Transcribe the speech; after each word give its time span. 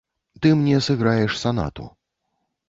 Ты 0.45 0.53
мне 0.61 0.77
сыграеш 0.85 1.37
санату. 1.43 1.85